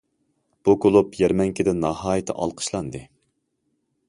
[0.69, 3.05] بۇ كۇلۇب يەرمەنكىدە ناھايىتى ئالقىشلاندى.